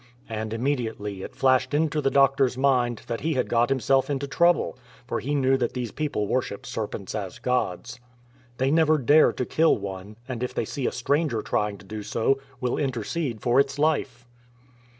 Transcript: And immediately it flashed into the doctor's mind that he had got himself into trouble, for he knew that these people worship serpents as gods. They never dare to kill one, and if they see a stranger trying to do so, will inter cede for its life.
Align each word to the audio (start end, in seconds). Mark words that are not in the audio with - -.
And 0.29 0.51
immediately 0.51 1.21
it 1.21 1.35
flashed 1.35 1.75
into 1.75 2.01
the 2.01 2.09
doctor's 2.09 2.57
mind 2.57 3.03
that 3.05 3.21
he 3.21 3.33
had 3.35 3.47
got 3.47 3.69
himself 3.69 4.09
into 4.09 4.25
trouble, 4.27 4.75
for 5.05 5.19
he 5.19 5.35
knew 5.35 5.57
that 5.57 5.73
these 5.73 5.91
people 5.91 6.25
worship 6.25 6.65
serpents 6.65 7.13
as 7.13 7.37
gods. 7.37 7.99
They 8.57 8.71
never 8.71 8.97
dare 8.97 9.31
to 9.33 9.45
kill 9.45 9.77
one, 9.77 10.15
and 10.27 10.41
if 10.41 10.55
they 10.55 10.65
see 10.65 10.87
a 10.87 10.91
stranger 10.91 11.43
trying 11.43 11.77
to 11.77 11.85
do 11.85 12.01
so, 12.01 12.39
will 12.59 12.77
inter 12.77 13.03
cede 13.03 13.41
for 13.41 13.59
its 13.59 13.77
life. 13.77 14.25